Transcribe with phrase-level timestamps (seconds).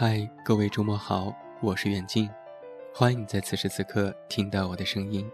[0.00, 2.30] 嗨，各位周末好，我是远近，
[2.94, 5.28] 欢迎你在此时此刻听到我的声音。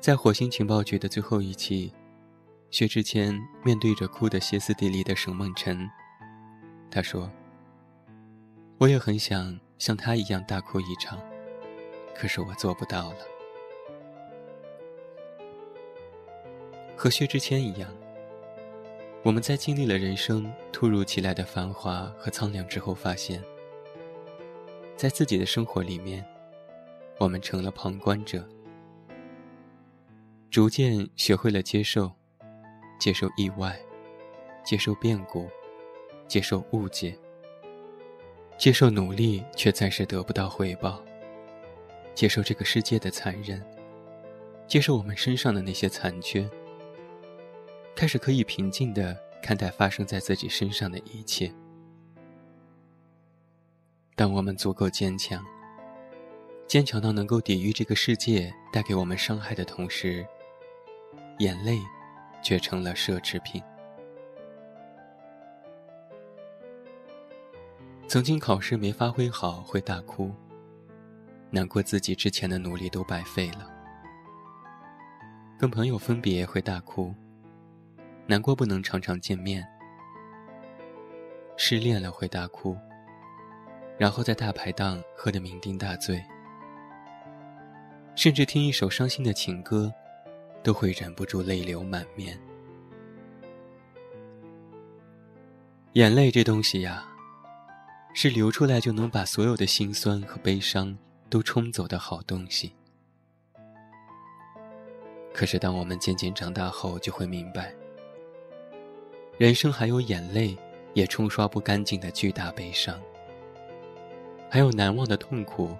[0.00, 1.94] 在火星情报局的最后一期，
[2.68, 3.32] 薛之谦
[3.62, 5.88] 面对着哭得歇斯底里的沈梦辰，
[6.90, 7.30] 他说
[8.78, 11.20] ：“我也很想像他一样大哭一场，
[12.12, 13.18] 可是我做不到了。”
[16.96, 17.88] 和薛之谦一样。
[19.24, 23.40] 我们在经历了人生突如其来的繁华和苍凉之后，发现，
[24.96, 26.24] 在自己的生活里面，
[27.18, 28.44] 我们成了旁观者，
[30.50, 32.10] 逐渐学会了接受，
[32.98, 33.78] 接受意外，
[34.64, 35.48] 接受变故，
[36.26, 37.16] 接受误解，
[38.58, 41.00] 接受努力却暂时得不到回报，
[42.12, 43.64] 接受这个世界的残忍，
[44.66, 46.50] 接受我们身上的那些残缺。
[47.94, 51.52] 开始可以平静的看待发生在自己身上的一切。
[54.16, 55.44] 当我们足够坚强，
[56.66, 60.26] 坚强到能够抵御这个世界带给我们伤害的同时，
[61.38, 61.78] 眼泪
[62.42, 63.62] 却成了奢侈品。
[68.08, 70.30] 曾经考试没发挥好会大哭，
[71.50, 73.70] 难过自己之前的努力都白费了；
[75.58, 77.14] 跟朋友分别会大哭。
[78.32, 79.62] 难过不能常常见面，
[81.58, 82.74] 失恋了会大哭，
[83.98, 86.24] 然后在大排档喝得酩酊大醉，
[88.14, 89.92] 甚至听一首伤心的情歌，
[90.62, 92.40] 都会忍不住泪流满面。
[95.92, 97.06] 眼泪这东西呀，
[98.14, 100.96] 是流出来就能把所有的心酸和悲伤
[101.28, 102.74] 都冲走的好东西。
[105.34, 107.74] 可是当我们渐渐长大后，就会明白。
[109.42, 110.56] 人生还有眼泪
[110.94, 113.02] 也冲刷不干净的巨大悲伤，
[114.48, 115.76] 还有难忘的痛苦，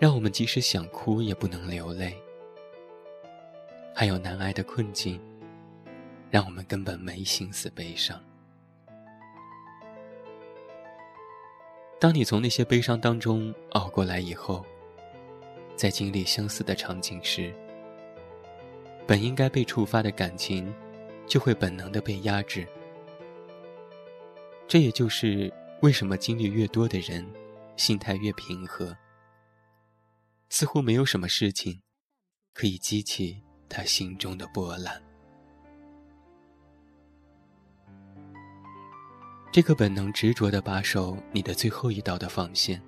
[0.00, 2.10] 让我们即使想哭也不能流泪；
[3.94, 5.20] 还有难挨的困境，
[6.28, 8.20] 让我们根本没心思悲伤。
[12.00, 14.66] 当你从那些悲伤当中熬过来以后，
[15.76, 17.54] 在经历相似的场景时，
[19.06, 20.74] 本应该被触发的感情。
[21.26, 22.66] 就会本能的被压制，
[24.68, 27.26] 这也就是为什么经历越多的人，
[27.76, 28.96] 心态越平和。
[30.50, 31.80] 似乎没有什么事情，
[32.52, 35.02] 可以激起他心中的波澜。
[39.50, 42.82] 这个本能执着的把守你的最后一道的防线，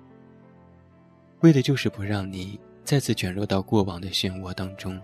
[1.41, 5.01] 为的就是不让你再次卷入到过往的漩涡当中。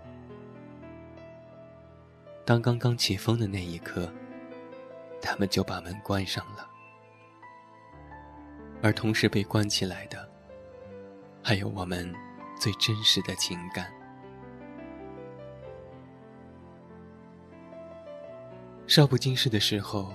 [2.44, 4.12] 当刚刚起风的那一刻，
[5.20, 6.68] 他们就把门关上了，
[8.82, 10.28] 而同时被关起来的，
[11.42, 12.12] 还有我们
[12.58, 13.92] 最真实的情感。
[18.88, 20.12] 少不经事的时候，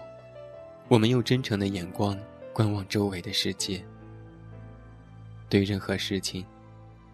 [0.90, 2.20] 我们用真诚的眼光
[2.54, 3.84] 观望周围的世界，
[5.48, 6.46] 对任何事情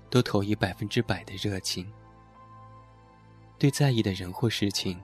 [0.10, 1.88] 都投以百分之百的热情。
[3.58, 5.00] 对在意的人或事情，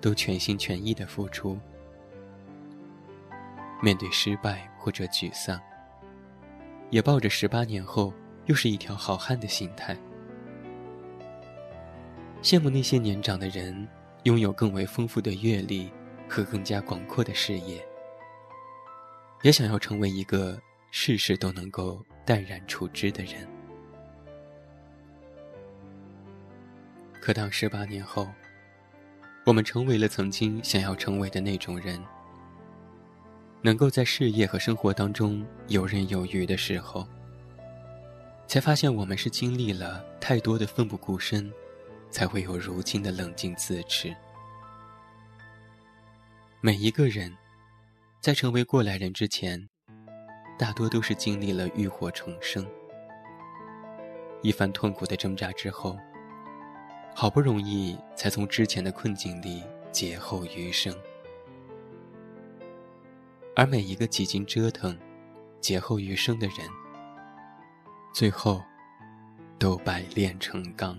[0.00, 1.58] 都全心全意的付出。
[3.82, 5.60] 面对失败或者沮丧，
[6.90, 8.12] 也抱着十八年后
[8.46, 9.96] 又是一条好汉的心态。
[12.42, 13.86] 羡慕那些年长的人，
[14.24, 15.90] 拥有更为丰富的阅历
[16.28, 17.86] 和更加广阔的视野，
[19.42, 20.60] 也想要成为一个
[20.90, 23.46] 事事都能够淡然处之的人。
[27.26, 28.28] 可当十八年后，
[29.44, 32.00] 我们成为了曾经想要成为的那种人，
[33.62, 37.04] 能够在事业和生活当中游刃有余的时候，
[38.46, 41.52] 才发现我们是经历了太多的奋不顾身，
[42.12, 44.14] 才会有如今的冷静自持。
[46.60, 47.36] 每一个人，
[48.20, 49.68] 在成为过来人之前，
[50.56, 52.64] 大多都是经历了浴火重生，
[54.42, 55.98] 一番痛苦的挣扎之后。
[57.18, 60.94] 好不容易才从之前的困境里劫后余生，
[63.54, 64.94] 而每一个几经折腾、
[65.58, 66.58] 劫后余生的人，
[68.12, 68.62] 最后
[69.58, 70.94] 都百炼成钢。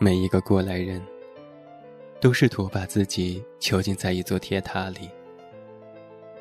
[0.00, 1.00] 每一个过来人，
[2.20, 5.08] 都试图把自己囚禁在一座铁塔里，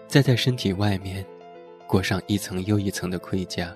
[0.08, 1.24] 再在身体外面
[1.86, 3.72] 裹上一层又一层的盔甲。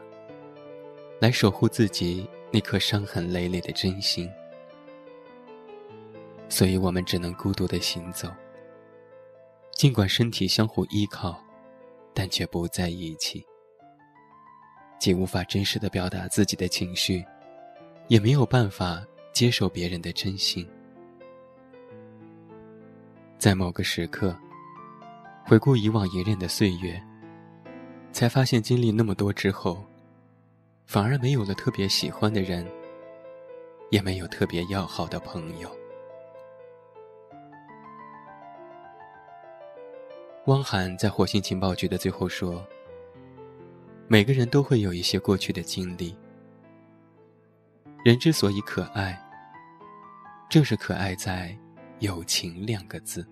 [1.19, 4.29] 来守护自己那颗伤痕累累的真心，
[6.49, 8.29] 所以我们只能孤独的行走，
[9.71, 11.41] 尽管身体相互依靠，
[12.13, 13.45] 但却不在一起。
[14.99, 17.23] 既无法真实的表达自己的情绪，
[18.07, 20.67] 也没有办法接受别人的真心。
[23.37, 24.35] 在某个时刻，
[25.45, 26.99] 回顾以往隐忍的岁月，
[28.11, 29.83] 才发现经历那么多之后，
[30.85, 32.65] 反而没有了特别喜欢的人，
[33.89, 35.69] 也没有特别要好的朋友。
[40.45, 42.65] 汪涵在《火星情报局》的最后说。
[44.07, 46.15] 每个人都会有一些过去的经历。
[48.03, 49.19] 人之所以可爱，
[50.47, 51.57] 正是可爱在
[52.01, 53.25] “友情”两个字。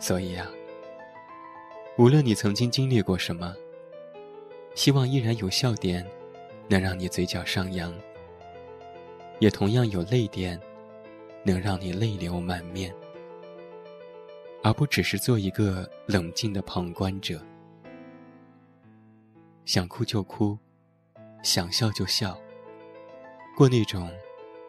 [0.00, 0.44] 所以啊，
[1.96, 3.54] 无论你曾经经历过什么，
[4.74, 6.06] 希望依然有笑点，
[6.68, 7.92] 能让你嘴角上扬；
[9.38, 10.58] 也同样有泪点，
[11.44, 12.94] 能让你泪流满面，
[14.62, 17.40] 而不只是做一个冷静的旁观者。
[19.66, 20.58] 想哭就哭，
[21.42, 22.40] 想笑就笑，
[23.56, 24.10] 过那种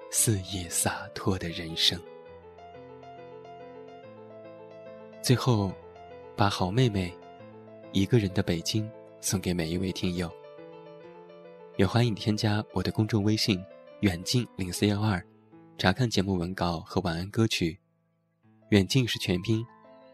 [0.10, 2.00] 肆意洒脱的人生。
[5.22, 5.72] 最后，
[6.36, 7.14] 把好妹妹
[7.94, 8.90] 一个人的北京
[9.22, 10.30] 送给每一位听友。
[11.78, 13.64] 也欢迎添加我的公众微信
[14.02, 15.24] 远近零四幺二，
[15.78, 17.80] 查看节目文稿和晚安歌曲。
[18.70, 19.66] 远近是全拼，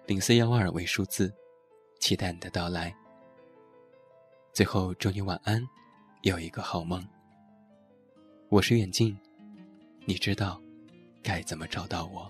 [0.06, 1.34] 零四幺二为数字，
[2.00, 2.94] 期待你的到来。
[4.54, 5.66] 最后，祝你晚安，
[6.24, 7.06] 有一个好梦。
[8.50, 9.18] 我是远近，
[10.06, 10.62] 你知道
[11.24, 12.30] 该怎么找到我。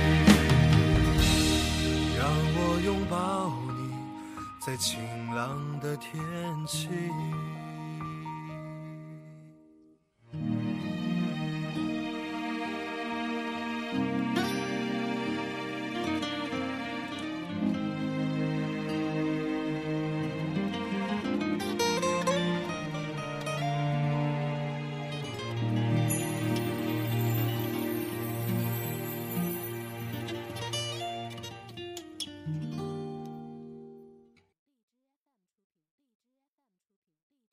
[4.63, 5.01] 在晴
[5.33, 6.13] 朗的天
[6.67, 6.87] 气。